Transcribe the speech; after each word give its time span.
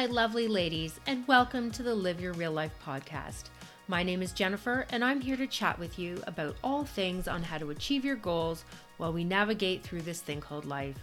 my 0.00 0.06
lovely 0.06 0.48
ladies, 0.48 0.98
and 1.06 1.28
welcome 1.28 1.70
to 1.70 1.82
the 1.82 1.94
Live 1.94 2.22
Your 2.22 2.32
Real 2.32 2.52
Life 2.52 2.72
podcast. 2.82 3.50
My 3.86 4.02
name 4.02 4.22
is 4.22 4.32
Jennifer, 4.32 4.86
and 4.88 5.04
I'm 5.04 5.20
here 5.20 5.36
to 5.36 5.46
chat 5.46 5.78
with 5.78 5.98
you 5.98 6.22
about 6.26 6.56
all 6.64 6.86
things 6.86 7.28
on 7.28 7.42
how 7.42 7.58
to 7.58 7.68
achieve 7.68 8.02
your 8.02 8.16
goals 8.16 8.64
while 8.96 9.12
we 9.12 9.24
navigate 9.24 9.82
through 9.82 10.00
this 10.00 10.22
thing 10.22 10.40
called 10.40 10.64
life. 10.64 10.96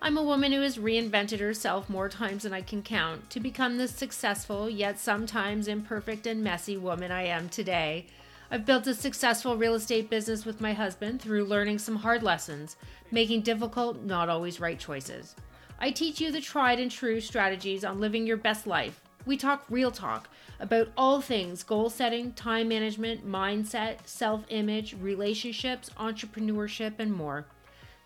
I'm 0.00 0.16
a 0.16 0.22
woman 0.22 0.52
who 0.52 0.60
has 0.60 0.78
reinvented 0.78 1.40
herself 1.40 1.90
more 1.90 2.08
times 2.08 2.44
than 2.44 2.52
I 2.52 2.62
can 2.62 2.82
count 2.82 3.30
to 3.30 3.40
become 3.40 3.78
the 3.78 3.88
successful, 3.88 4.70
yet 4.70 5.00
sometimes 5.00 5.66
imperfect 5.66 6.24
and 6.28 6.44
messy 6.44 6.76
woman 6.76 7.10
I 7.10 7.24
am 7.24 7.48
today. 7.48 8.06
I've 8.48 8.64
built 8.64 8.86
a 8.86 8.94
successful 8.94 9.56
real 9.56 9.74
estate 9.74 10.08
business 10.08 10.44
with 10.44 10.60
my 10.60 10.72
husband 10.72 11.20
through 11.20 11.46
learning 11.46 11.80
some 11.80 11.96
hard 11.96 12.22
lessons, 12.22 12.76
making 13.10 13.40
difficult, 13.40 14.02
not 14.02 14.28
always 14.28 14.60
right 14.60 14.78
choices. 14.78 15.34
I 15.78 15.90
teach 15.90 16.22
you 16.22 16.32
the 16.32 16.40
tried 16.40 16.80
and 16.80 16.90
true 16.90 17.20
strategies 17.20 17.84
on 17.84 18.00
living 18.00 18.26
your 18.26 18.38
best 18.38 18.66
life. 18.66 19.02
We 19.26 19.36
talk 19.36 19.66
real 19.68 19.90
talk 19.90 20.30
about 20.58 20.88
all 20.96 21.20
things 21.20 21.62
goal 21.62 21.90
setting, 21.90 22.32
time 22.32 22.68
management, 22.68 23.28
mindset, 23.28 24.06
self 24.06 24.46
image, 24.48 24.96
relationships, 24.98 25.90
entrepreneurship, 25.98 26.94
and 26.98 27.12
more. 27.12 27.44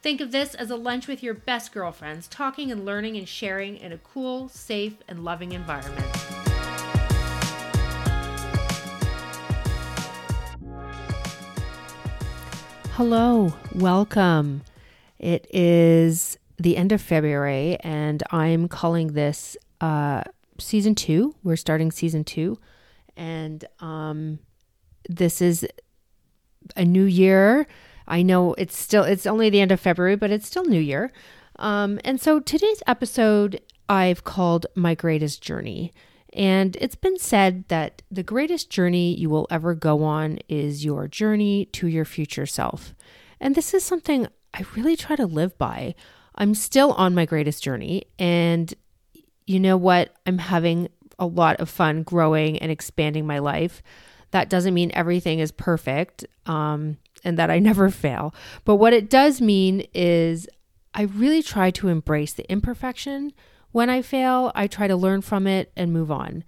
Think 0.03 0.21
of 0.21 0.33
this 0.33 0.57
as 0.57 0.71
a 0.71 0.77
lunch 0.77 1.07
with 1.07 1.23
your 1.23 1.35
best 1.35 1.71
girlfriends, 1.71 2.27
talking 2.27 2.73
and 2.73 2.85
learning 2.85 3.17
and 3.17 3.29
sharing 3.29 3.77
in 3.77 3.93
a 3.93 3.99
cool, 3.99 4.49
safe, 4.49 4.97
and 5.07 5.25
loving 5.25 5.53
environment. 5.53 6.07
Hello, 12.95 13.53
welcome. 13.77 14.63
It 15.21 15.47
is 15.53 16.39
the 16.61 16.77
end 16.77 16.93
of 16.93 17.01
February, 17.01 17.77
and 17.81 18.23
I'm 18.31 18.69
calling 18.69 19.15
this 19.15 19.57
uh, 19.81 20.23
season 20.59 20.95
two. 20.95 21.35
We're 21.43 21.57
starting 21.57 21.91
season 21.91 22.23
two, 22.25 22.59
and 23.17 23.65
um, 23.81 24.39
this 25.09 25.41
is 25.41 25.67
a 26.77 26.85
new 26.85 27.05
year. 27.05 27.67
I 28.07 28.23
know 28.23 28.55
it's 28.55 28.77
still 28.77 29.05
it's 29.05 29.27
only 29.27 29.51
the 29.51 29.61
end 29.61 29.73
of 29.73 29.81
February, 29.81 30.17
but 30.17 30.31
it's 30.31 30.47
still 30.47 30.65
New 30.65 30.81
Year. 30.81 31.13
Um, 31.59 32.01
and 32.05 32.21
so 32.21 32.41
today's 32.41 32.83
episode 32.87 33.61
I've 33.89 34.25
called 34.25 34.67
My 34.75 34.95
Greatest 34.95 35.43
Journey. 35.43 35.93
And 36.33 36.77
it's 36.81 36.95
been 36.95 37.19
said 37.19 37.67
that 37.69 38.03
the 38.11 38.23
greatest 38.23 38.71
journey 38.71 39.15
you 39.17 39.29
will 39.29 39.49
ever 39.51 39.75
go 39.75 40.05
on 40.05 40.39
is 40.49 40.85
your 40.85 41.09
journey 41.09 41.65
to 41.73 41.89
your 41.89 42.05
future 42.05 42.47
self. 42.47 42.95
And 43.41 43.55
this 43.55 43.75
is 43.75 43.83
something 43.83 44.29
I 44.55 44.65
really 44.77 44.97
try 44.97 45.17
to 45.17 45.27
live 45.27 45.59
by. 45.59 45.95
I'm 46.41 46.55
still 46.55 46.93
on 46.93 47.15
my 47.15 47.27
greatest 47.27 47.63
journey. 47.63 48.05
And 48.19 48.73
you 49.47 49.61
know 49.61 49.77
what? 49.77 50.15
I'm 50.27 50.39
having 50.39 50.89
a 51.19 51.27
lot 51.27 51.61
of 51.61 51.69
fun 51.69 52.03
growing 52.03 52.59
and 52.59 52.73
expanding 52.73 53.27
my 53.27 53.39
life. 53.39 53.83
That 54.31 54.49
doesn't 54.49 54.73
mean 54.73 54.91
everything 54.95 55.39
is 55.39 55.53
perfect 55.53 56.25
um, 56.47 56.97
and 57.23 57.39
that 57.39 57.51
I 57.51 57.59
never 57.61 57.91
fail. 57.91 58.35
But 58.65 58.77
what 58.77 58.95
it 58.95 59.11
does 59.11 59.41
mean 59.43 59.87
is 59.93 60.49
I 60.95 61.03
really 61.03 61.43
try 61.43 61.71
to 61.73 61.89
embrace 61.89 62.33
the 62.33 62.51
imperfection. 62.51 63.33
When 63.73 63.91
I 63.91 64.01
fail, 64.01 64.51
I 64.55 64.67
try 64.67 64.89
to 64.89 64.97
learn 64.97 65.21
from 65.21 65.47
it 65.47 65.71
and 65.77 65.93
move 65.93 66.11
on. 66.11 66.43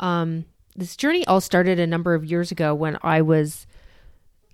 Um, 0.00 0.46
this 0.74 0.96
journey 0.96 1.26
all 1.26 1.42
started 1.42 1.78
a 1.78 1.86
number 1.86 2.14
of 2.14 2.24
years 2.24 2.50
ago 2.50 2.74
when 2.74 2.98
I 3.02 3.20
was, 3.20 3.66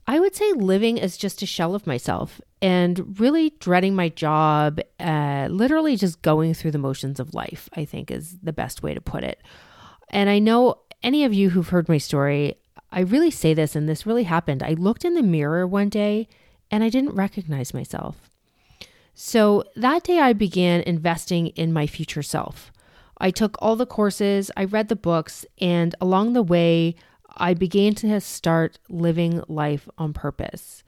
I 0.06 0.18
would 0.18 0.34
say, 0.34 0.52
living 0.52 1.00
as 1.00 1.16
just 1.16 1.42
a 1.42 1.46
shell 1.46 1.74
of 1.74 1.86
myself 1.86 2.40
and 2.60 3.20
really 3.20 3.50
dreading 3.60 3.94
my 3.94 4.08
job, 4.08 4.80
uh, 4.98 5.48
literally 5.50 5.96
just 5.96 6.22
going 6.22 6.54
through 6.54 6.72
the 6.72 6.78
motions 6.78 7.20
of 7.20 7.34
life, 7.34 7.68
I 7.74 7.84
think 7.84 8.10
is 8.10 8.36
the 8.42 8.52
best 8.52 8.82
way 8.82 8.94
to 8.94 9.00
put 9.00 9.22
it. 9.22 9.40
And 10.10 10.28
I 10.28 10.38
know 10.38 10.78
any 11.02 11.24
of 11.24 11.32
you 11.32 11.50
who've 11.50 11.68
heard 11.68 11.88
my 11.88 11.98
story, 11.98 12.56
I 12.90 13.00
really 13.00 13.30
say 13.30 13.54
this, 13.54 13.76
and 13.76 13.88
this 13.88 14.06
really 14.06 14.24
happened. 14.24 14.62
I 14.62 14.74
looked 14.74 15.04
in 15.04 15.14
the 15.14 15.22
mirror 15.22 15.66
one 15.66 15.88
day 15.88 16.28
and 16.70 16.82
I 16.82 16.88
didn't 16.88 17.14
recognize 17.14 17.72
myself. 17.72 18.28
So 19.14 19.64
that 19.76 20.04
day, 20.04 20.20
I 20.20 20.32
began 20.32 20.80
investing 20.80 21.48
in 21.48 21.72
my 21.72 21.86
future 21.86 22.22
self. 22.22 22.72
I 23.18 23.30
took 23.30 23.56
all 23.60 23.76
the 23.76 23.86
courses, 23.86 24.50
I 24.56 24.64
read 24.64 24.88
the 24.88 24.96
books, 24.96 25.46
and 25.60 25.94
along 26.00 26.32
the 26.32 26.42
way, 26.42 26.96
I 27.36 27.54
began 27.54 27.94
to 27.96 28.20
start 28.20 28.78
living 28.88 29.42
life 29.48 29.88
on 29.98 30.12
purpose. 30.12 30.84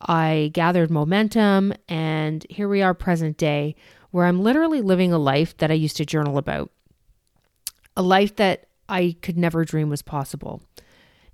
I 0.00 0.50
gathered 0.52 0.90
momentum, 0.90 1.72
and 1.88 2.46
here 2.48 2.68
we 2.68 2.82
are, 2.82 2.94
present 2.94 3.36
day, 3.36 3.74
where 4.10 4.26
I'm 4.26 4.42
literally 4.42 4.80
living 4.80 5.12
a 5.12 5.18
life 5.18 5.56
that 5.58 5.70
I 5.70 5.74
used 5.74 5.96
to 5.96 6.06
journal 6.06 6.38
about, 6.38 6.70
a 7.96 8.02
life 8.02 8.36
that 8.36 8.68
I 8.88 9.16
could 9.22 9.36
never 9.36 9.64
dream 9.64 9.90
was 9.90 10.02
possible. 10.02 10.62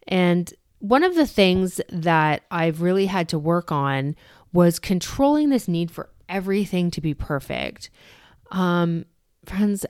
And 0.08 0.52
one 0.78 1.04
of 1.04 1.14
the 1.14 1.26
things 1.26 1.80
that 1.90 2.42
I've 2.50 2.82
really 2.82 3.06
had 3.06 3.28
to 3.30 3.38
work 3.38 3.70
on 3.70 4.16
was 4.52 4.78
controlling 4.78 5.50
this 5.50 5.68
need 5.68 5.90
for 5.90 6.10
everything 6.28 6.90
to 6.92 7.00
be 7.00 7.14
perfect. 7.14 7.90
Um, 8.50 9.04
friends, 9.44 9.84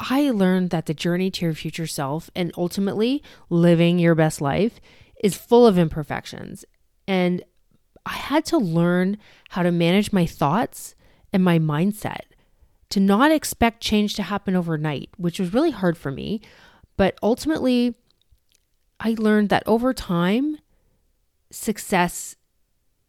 I 0.00 0.30
learned 0.30 0.70
that 0.70 0.86
the 0.86 0.94
journey 0.94 1.30
to 1.32 1.44
your 1.44 1.54
future 1.54 1.86
self 1.86 2.30
and 2.34 2.52
ultimately 2.56 3.22
living 3.50 3.98
your 3.98 4.14
best 4.14 4.40
life 4.40 4.80
is 5.22 5.36
full 5.36 5.66
of 5.66 5.78
imperfections. 5.78 6.64
And 7.06 7.42
I 8.06 8.12
had 8.12 8.44
to 8.46 8.58
learn 8.58 9.18
how 9.50 9.62
to 9.62 9.72
manage 9.72 10.12
my 10.12 10.24
thoughts 10.24 10.94
and 11.32 11.42
my 11.42 11.58
mindset 11.58 12.20
to 12.90 13.00
not 13.00 13.32
expect 13.32 13.82
change 13.82 14.14
to 14.14 14.22
happen 14.22 14.54
overnight, 14.56 15.10
which 15.16 15.38
was 15.38 15.52
really 15.52 15.72
hard 15.72 15.98
for 15.98 16.10
me. 16.10 16.40
But 16.96 17.18
ultimately, 17.22 17.96
I 19.00 19.14
learned 19.18 19.50
that 19.50 19.62
over 19.66 19.92
time, 19.92 20.58
success 21.50 22.36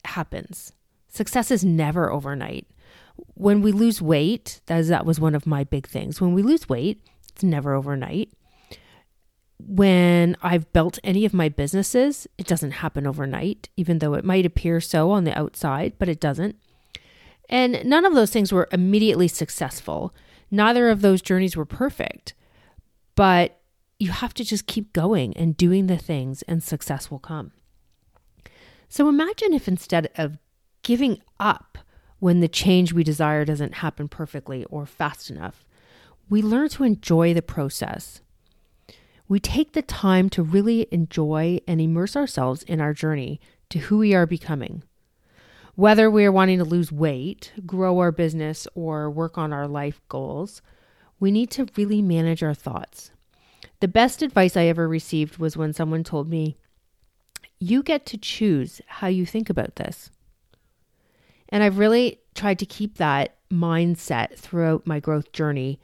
happens. 0.05 0.73
Success 1.07 1.49
is 1.51 1.63
never 1.63 2.11
overnight. 2.11 2.67
When 3.35 3.61
we 3.61 3.71
lose 3.71 4.01
weight, 4.01 4.61
that, 4.67 4.79
is, 4.79 4.87
that 4.89 5.05
was 5.05 5.19
one 5.19 5.35
of 5.35 5.47
my 5.47 5.63
big 5.63 5.87
things. 5.87 6.19
When 6.19 6.33
we 6.33 6.41
lose 6.41 6.69
weight, 6.69 7.01
it's 7.29 7.43
never 7.43 7.73
overnight. 7.73 8.31
When 9.57 10.37
I've 10.41 10.71
built 10.71 10.99
any 11.03 11.25
of 11.25 11.33
my 11.33 11.49
businesses, 11.49 12.27
it 12.37 12.47
doesn't 12.47 12.71
happen 12.71 13.05
overnight, 13.05 13.69
even 13.75 13.99
though 13.99 14.13
it 14.13 14.23
might 14.23 14.45
appear 14.45 14.79
so 14.79 15.11
on 15.11 15.25
the 15.25 15.37
outside, 15.37 15.93
but 15.99 16.09
it 16.09 16.19
doesn't. 16.19 16.55
And 17.49 17.83
none 17.83 18.05
of 18.05 18.13
those 18.13 18.31
things 18.31 18.53
were 18.53 18.69
immediately 18.71 19.27
successful. 19.27 20.13
Neither 20.51 20.89
of 20.89 21.01
those 21.01 21.21
journeys 21.21 21.57
were 21.57 21.65
perfect. 21.65 22.33
But 23.15 23.59
you 23.99 24.11
have 24.11 24.33
to 24.35 24.45
just 24.45 24.65
keep 24.65 24.93
going 24.93 25.35
and 25.35 25.57
doing 25.57 25.87
the 25.87 25.97
things, 25.97 26.41
and 26.43 26.63
success 26.63 27.11
will 27.11 27.19
come. 27.19 27.51
So 28.87 29.09
imagine 29.09 29.53
if 29.53 29.67
instead 29.67 30.09
of 30.15 30.37
giving 30.83 31.21
up 31.39 31.77
when 32.19 32.39
the 32.39 32.47
change 32.47 32.93
we 32.93 33.03
desire 33.03 33.45
doesn't 33.45 33.75
happen 33.75 34.07
perfectly 34.07 34.65
or 34.65 34.85
fast 34.85 35.29
enough, 35.29 35.65
we 36.29 36.41
learn 36.41 36.69
to 36.69 36.83
enjoy 36.83 37.33
the 37.33 37.41
process. 37.41 38.21
We 39.27 39.39
take 39.39 39.73
the 39.73 39.81
time 39.81 40.29
to 40.31 40.43
really 40.43 40.87
enjoy 40.91 41.59
and 41.67 41.79
immerse 41.79 42.15
ourselves 42.15 42.63
in 42.63 42.81
our 42.81 42.93
journey 42.93 43.39
to 43.69 43.79
who 43.79 43.99
we 43.99 44.13
are 44.13 44.25
becoming. 44.25 44.83
Whether 45.75 46.09
we 46.09 46.25
are 46.25 46.31
wanting 46.31 46.57
to 46.57 46.65
lose 46.65 46.91
weight, 46.91 47.53
grow 47.65 47.99
our 47.99 48.11
business, 48.11 48.67
or 48.75 49.09
work 49.09 49.37
on 49.37 49.53
our 49.53 49.67
life 49.67 50.01
goals, 50.09 50.61
we 51.19 51.31
need 51.31 51.51
to 51.51 51.67
really 51.77 52.01
manage 52.01 52.43
our 52.43 52.53
thoughts. 52.53 53.11
The 53.79 53.87
best 53.87 54.21
advice 54.21 54.57
I 54.57 54.65
ever 54.65 54.89
received 54.89 55.37
was 55.37 55.55
when 55.55 55.71
someone 55.71 56.03
told 56.03 56.29
me, 56.29 56.57
You 57.59 57.81
get 57.81 58.05
to 58.07 58.17
choose 58.17 58.81
how 58.87 59.07
you 59.07 59.25
think 59.25 59.49
about 59.49 59.77
this. 59.77 60.11
And 61.49 61.63
I've 61.63 61.79
really 61.79 62.19
tried 62.35 62.59
to 62.59 62.65
keep 62.65 62.97
that 62.97 63.35
mindset 63.51 64.35
throughout 64.35 64.87
my 64.87 64.99
growth 64.99 65.31
journey. 65.31 65.79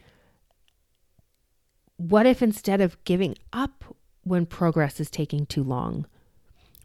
What 1.98 2.26
if 2.26 2.42
instead 2.42 2.82
of 2.82 3.04
giving 3.04 3.36
up 3.52 3.84
when 4.24 4.46
progress 4.46 5.00
is 5.00 5.10
taking 5.10 5.46
too 5.46 5.64
long, 5.64 6.06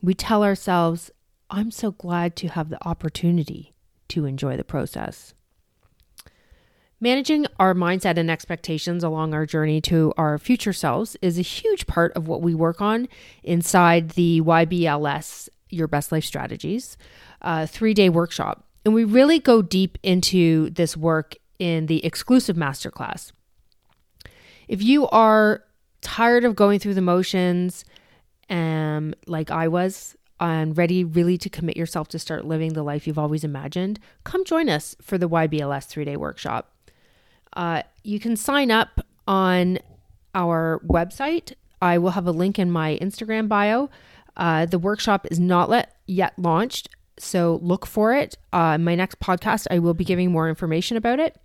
we 0.02 0.14
tell 0.14 0.42
ourselves, 0.42 1.10
I'm 1.50 1.70
so 1.70 1.90
glad 1.90 2.36
to 2.36 2.48
have 2.48 2.70
the 2.70 2.82
opportunity 2.86 3.74
to 4.08 4.24
enjoy 4.24 4.56
the 4.56 4.64
process? 4.64 5.34
Managing 7.02 7.46
our 7.58 7.74
mindset 7.74 8.18
and 8.18 8.30
expectations 8.30 9.02
along 9.02 9.32
our 9.32 9.46
journey 9.46 9.80
to 9.82 10.12
our 10.18 10.38
future 10.38 10.72
selves 10.72 11.16
is 11.22 11.38
a 11.38 11.42
huge 11.42 11.86
part 11.86 12.12
of 12.12 12.28
what 12.28 12.42
we 12.42 12.54
work 12.54 12.82
on 12.82 13.08
inside 13.42 14.10
the 14.10 14.42
YBLS 14.42 15.48
Your 15.70 15.88
Best 15.88 16.12
Life 16.12 16.24
Strategies 16.24 16.98
uh, 17.40 17.66
three 17.66 17.94
day 17.94 18.10
workshop. 18.10 18.66
And 18.84 18.94
we 18.94 19.04
really 19.04 19.38
go 19.38 19.62
deep 19.62 19.98
into 20.02 20.70
this 20.70 20.96
work 20.96 21.36
in 21.58 21.86
the 21.86 22.04
exclusive 22.04 22.56
masterclass. 22.56 23.32
If 24.68 24.82
you 24.82 25.08
are 25.08 25.64
tired 26.00 26.44
of 26.44 26.56
going 26.56 26.78
through 26.78 26.94
the 26.94 27.02
motions, 27.02 27.84
um, 28.48 29.14
like 29.26 29.50
I 29.50 29.68
was, 29.68 30.16
and 30.40 30.76
ready 30.76 31.04
really 31.04 31.36
to 31.38 31.50
commit 31.50 31.76
yourself 31.76 32.08
to 32.08 32.18
start 32.18 32.46
living 32.46 32.72
the 32.72 32.82
life 32.82 33.06
you've 33.06 33.18
always 33.18 33.44
imagined, 33.44 34.00
come 34.24 34.44
join 34.44 34.68
us 34.68 34.96
for 35.02 35.18
the 35.18 35.28
YBLS 35.28 35.86
three 35.86 36.04
day 36.04 36.16
workshop. 36.16 36.74
Uh, 37.52 37.82
you 38.04 38.18
can 38.18 38.36
sign 38.36 38.70
up 38.70 39.04
on 39.26 39.78
our 40.34 40.80
website. 40.86 41.52
I 41.82 41.98
will 41.98 42.10
have 42.10 42.26
a 42.26 42.32
link 42.32 42.58
in 42.58 42.70
my 42.70 42.98
Instagram 43.00 43.48
bio. 43.48 43.90
Uh, 44.36 44.64
the 44.64 44.78
workshop 44.78 45.26
is 45.30 45.38
not 45.38 45.68
let, 45.68 45.96
yet 46.06 46.32
launched, 46.38 46.88
so 47.20 47.58
look 47.62 47.86
for 47.86 48.14
it. 48.14 48.36
Uh, 48.52 48.78
my 48.78 48.94
next 48.94 49.20
podcast, 49.20 49.66
I 49.70 49.78
will 49.78 49.94
be 49.94 50.04
giving 50.04 50.32
more 50.32 50.48
information 50.48 50.96
about 50.96 51.20
it. 51.20 51.36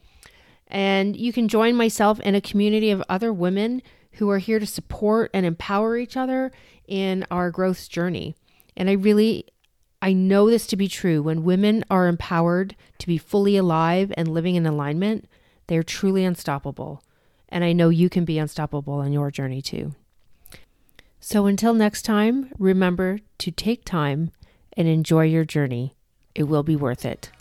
And 0.68 1.16
you 1.16 1.32
can 1.32 1.48
join 1.48 1.76
myself 1.76 2.20
in 2.22 2.36
a 2.36 2.42
community 2.42 2.90
of 2.90 3.04
other 3.08 3.32
women 3.32 3.82
who 4.14 4.30
are 4.30 4.40
here 4.40 4.60
to 4.60 4.66
support 4.66 5.30
and 5.34 5.46
empower 5.46 5.98
each 5.98 6.18
other 6.18 6.52
in 6.88 7.26
our 7.30 7.52
growth 7.52 7.90
journey. 7.90 8.36
And 8.76 8.90
I 8.90 8.94
really 8.94 9.46
I 10.02 10.14
know 10.14 10.50
this 10.50 10.68
to 10.68 10.76
be 10.76 10.88
true. 10.88 11.24
When 11.24 11.44
women 11.44 11.84
are 11.90 12.08
empowered 12.08 12.76
to 13.00 13.08
be 13.08 13.18
fully 13.18 13.58
alive 13.58 14.14
and 14.16 14.28
living 14.28 14.56
in 14.56 14.66
alignment, 14.66 15.28
they're 15.68 15.84
truly 15.84 16.24
unstoppable. 16.24 17.02
And 17.50 17.64
I 17.64 17.74
know 17.74 17.90
you 17.90 18.10
can 18.10 18.24
be 18.24 18.38
unstoppable 18.38 19.02
in 19.02 19.14
your 19.14 19.32
journey 19.32 19.62
too. 19.62 19.96
So 21.20 21.48
until 21.48 21.74
next 21.74 22.04
time, 22.04 22.52
remember 22.60 23.20
to 23.40 23.50
take 23.50 23.84
time 23.84 24.32
and 24.78 24.88
enjoy 24.88 25.26
your 25.26 25.46
journey. 25.46 25.96
It 26.34 26.44
will 26.44 26.64
be 26.64 26.76
worth 26.76 27.06
it. 27.06 27.32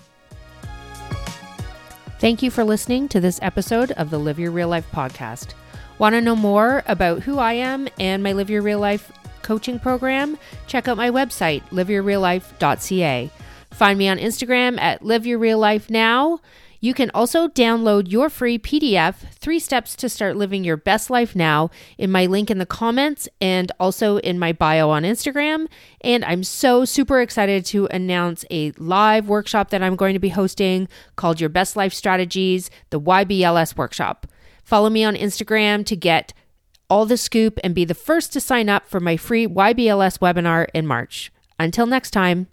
Thank 2.18 2.42
you 2.42 2.50
for 2.50 2.64
listening 2.64 3.08
to 3.08 3.20
this 3.20 3.38
episode 3.42 3.90
of 3.92 4.10
the 4.10 4.18
Live 4.18 4.38
Your 4.38 4.50
Real 4.50 4.68
Life 4.68 4.86
podcast. 4.92 5.54
Want 5.98 6.14
to 6.14 6.20
know 6.20 6.36
more 6.36 6.82
about 6.86 7.22
who 7.22 7.38
I 7.38 7.54
am 7.54 7.88
and 7.98 8.22
my 8.22 8.32
Live 8.32 8.50
Your 8.50 8.62
Real 8.62 8.78
Life 8.78 9.12
coaching 9.42 9.78
program? 9.78 10.38
Check 10.66 10.88
out 10.88 10.96
my 10.96 11.10
website, 11.10 11.62
liveyourreallife.ca. 11.70 13.30
Find 13.70 13.98
me 13.98 14.08
on 14.08 14.18
Instagram 14.18 14.80
at 14.80 15.04
Live 15.04 15.26
Your 15.26 15.38
Real 15.38 15.58
Life 15.58 15.90
Now. 15.90 16.40
You 16.84 16.92
can 16.92 17.10
also 17.14 17.48
download 17.48 18.10
your 18.12 18.28
free 18.28 18.58
PDF, 18.58 19.14
Three 19.36 19.58
Steps 19.58 19.96
to 19.96 20.10
Start 20.10 20.36
Living 20.36 20.64
Your 20.64 20.76
Best 20.76 21.08
Life 21.08 21.34
Now, 21.34 21.70
in 21.96 22.12
my 22.12 22.26
link 22.26 22.50
in 22.50 22.58
the 22.58 22.66
comments 22.66 23.26
and 23.40 23.72
also 23.80 24.18
in 24.18 24.38
my 24.38 24.52
bio 24.52 24.90
on 24.90 25.02
Instagram. 25.02 25.66
And 26.02 26.26
I'm 26.26 26.44
so 26.44 26.84
super 26.84 27.22
excited 27.22 27.64
to 27.64 27.86
announce 27.86 28.44
a 28.50 28.72
live 28.72 29.30
workshop 29.30 29.70
that 29.70 29.82
I'm 29.82 29.96
going 29.96 30.12
to 30.12 30.18
be 30.18 30.28
hosting 30.28 30.86
called 31.16 31.40
Your 31.40 31.48
Best 31.48 31.74
Life 31.74 31.94
Strategies, 31.94 32.68
the 32.90 33.00
YBLS 33.00 33.78
Workshop. 33.78 34.26
Follow 34.62 34.90
me 34.90 35.04
on 35.04 35.14
Instagram 35.14 35.86
to 35.86 35.96
get 35.96 36.34
all 36.90 37.06
the 37.06 37.16
scoop 37.16 37.58
and 37.64 37.74
be 37.74 37.86
the 37.86 37.94
first 37.94 38.30
to 38.34 38.42
sign 38.42 38.68
up 38.68 38.86
for 38.86 39.00
my 39.00 39.16
free 39.16 39.46
YBLS 39.46 40.18
webinar 40.18 40.66
in 40.74 40.86
March. 40.86 41.32
Until 41.58 41.86
next 41.86 42.10
time. 42.10 42.48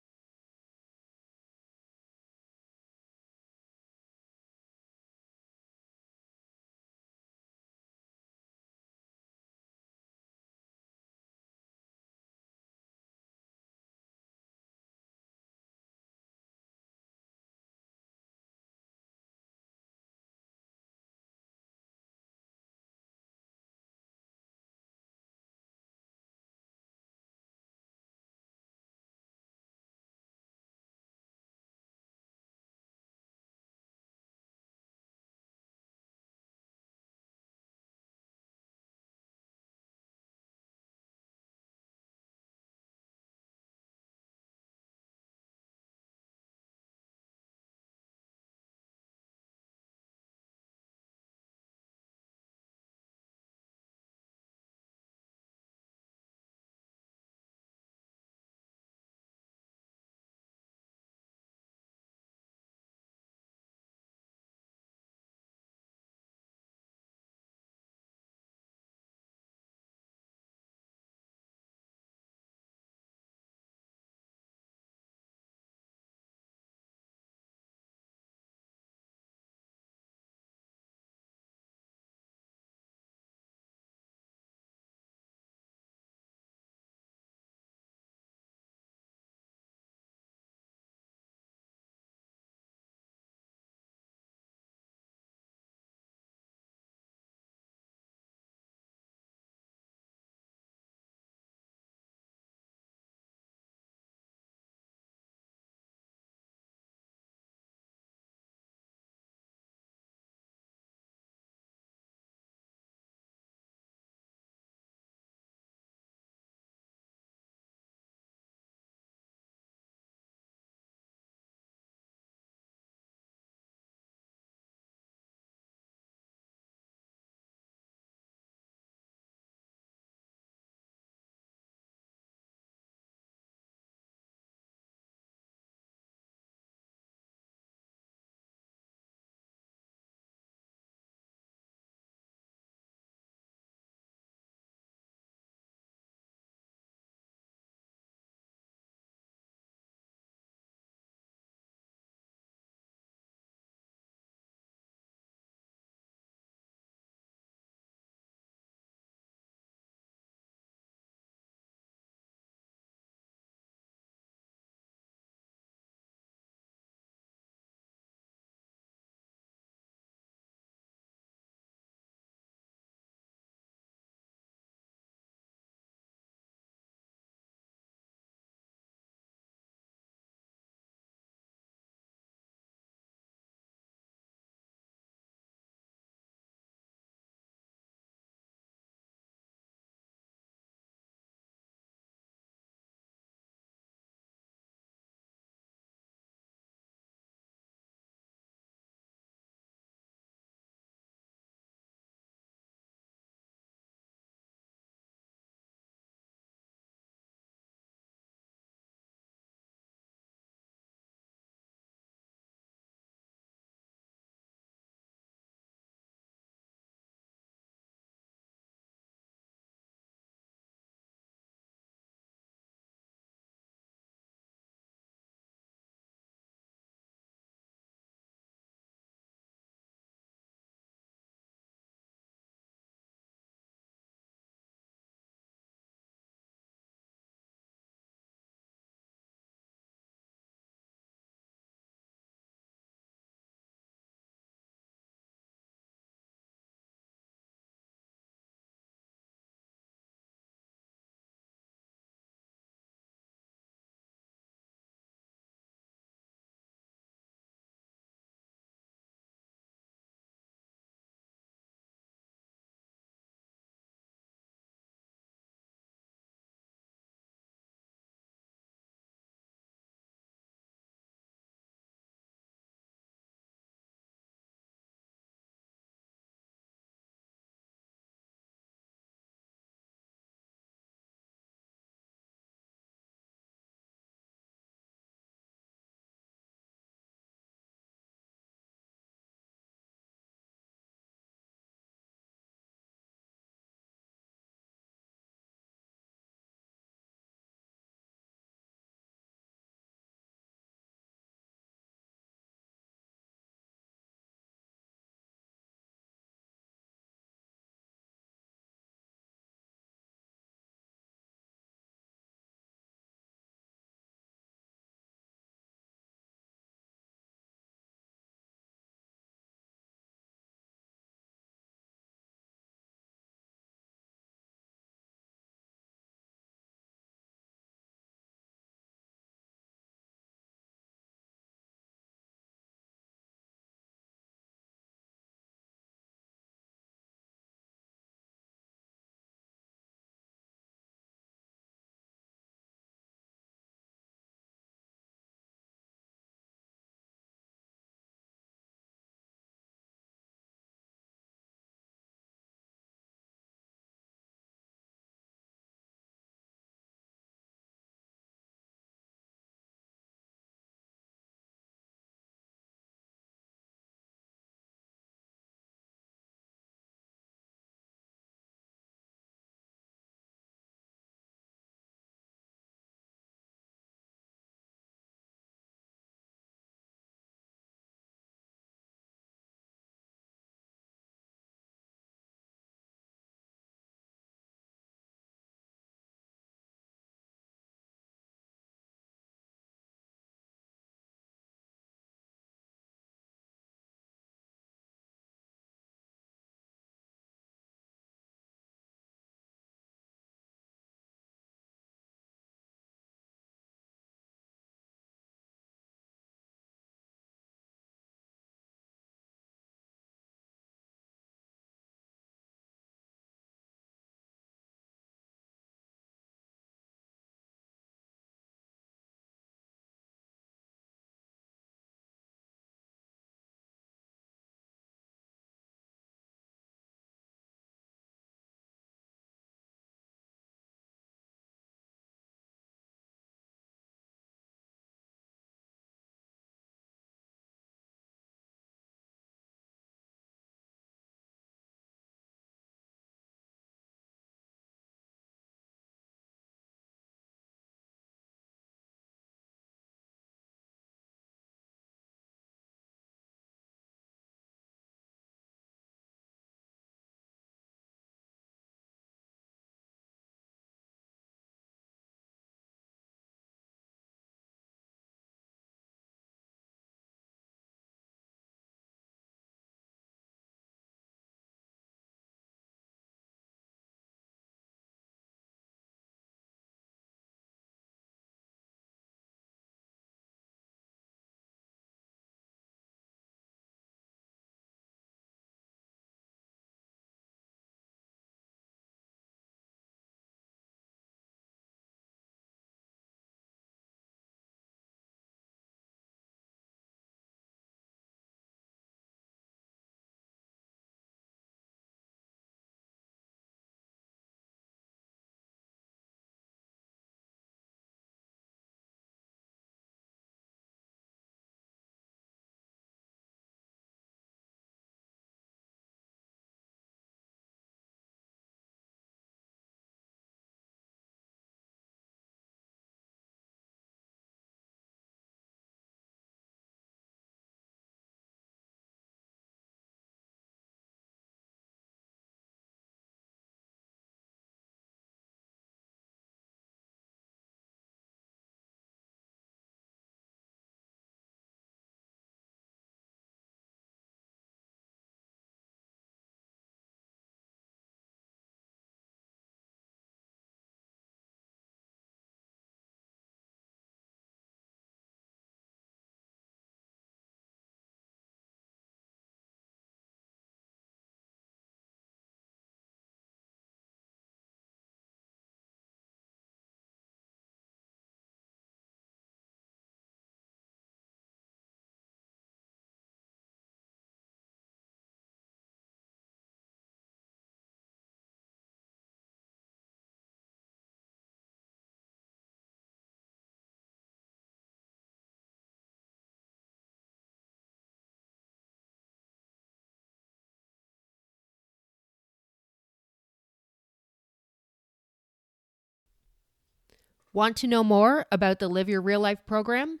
Want 597.32 597.56
to 597.58 597.66
know 597.66 597.84
more 597.84 598.24
about 598.32 598.58
the 598.58 598.68
Live 598.68 598.88
Your 598.88 599.02
Real 599.02 599.20
Life 599.20 599.44
program? 599.46 600.00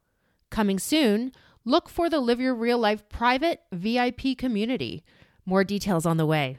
Coming 0.51 0.79
soon, 0.79 1.33
look 1.65 1.89
for 1.89 2.09
the 2.09 2.21
Live 2.21 2.41
Your 2.41 2.55
Real 2.55 2.79
Life 2.79 3.09
private 3.09 3.63
VIP 3.73 4.39
community. 4.39 5.03
More 5.45 5.65
details 5.65 6.07
on 6.07 6.17
the 6.17 6.27
way. 6.27 6.59